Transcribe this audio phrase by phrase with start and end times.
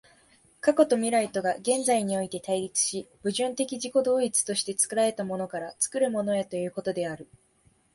[0.61, 7.29] 過去と未来とが現在において対立し、矛盾的自己同一として作られたものから作るものへということである。